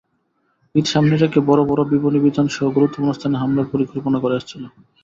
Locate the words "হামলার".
3.37-3.71